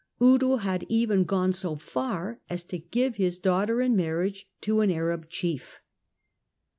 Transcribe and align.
Eudo 0.19 0.57
had 0.59 0.83
even 0.89 1.23
gone 1.25 1.53
so 1.53 1.75
far 1.75 2.41
as 2.49 2.63
to 2.63 2.79
give 2.79 3.19
lis 3.19 3.37
daughter 3.37 3.81
in 3.81 3.95
marriage 3.95 4.49
to 4.59 4.79
an 4.81 4.89
Arab 4.89 5.29
chief. 5.29 5.79